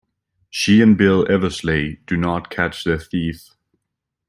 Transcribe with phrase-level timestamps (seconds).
[0.49, 3.49] She and Bill Eversleigh do not catch the thief.